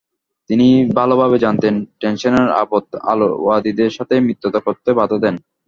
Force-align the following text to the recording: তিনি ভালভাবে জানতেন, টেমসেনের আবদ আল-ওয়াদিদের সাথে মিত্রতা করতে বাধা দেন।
তিনি 0.49 0.67
ভালভাবে 0.97 1.37
জানতেন, 1.39 1.85
টেমসেনের 1.99 2.49
আবদ 2.61 2.83
আল-ওয়াদিদের 3.11 3.91
সাথে 3.97 4.15
মিত্রতা 4.27 4.59
করতে 4.59 4.89
বাধা 4.93 5.17
দেন। 5.23 5.35